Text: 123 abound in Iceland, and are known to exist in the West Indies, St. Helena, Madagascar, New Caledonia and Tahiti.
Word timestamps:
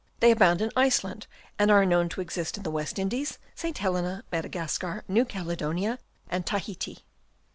123 0.17 0.31
abound 0.47 0.61
in 0.63 0.71
Iceland, 0.75 1.27
and 1.59 1.69
are 1.69 1.85
known 1.85 2.09
to 2.09 2.21
exist 2.21 2.57
in 2.57 2.63
the 2.63 2.71
West 2.71 2.97
Indies, 2.97 3.37
St. 3.53 3.77
Helena, 3.77 4.23
Madagascar, 4.31 5.03
New 5.07 5.25
Caledonia 5.25 5.99
and 6.27 6.43
Tahiti. 6.43 7.05